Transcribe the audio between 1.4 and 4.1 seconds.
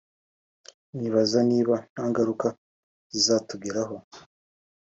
niba nta ngaruka zizatugeraho